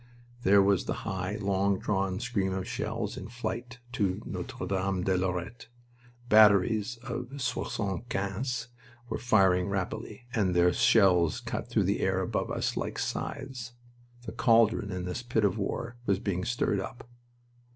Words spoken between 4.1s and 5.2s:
Notre Dame de